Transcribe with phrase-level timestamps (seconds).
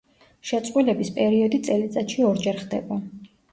[0.51, 3.01] შეწყვილების პერიოდი წელიწადში ორჯერ ხდება.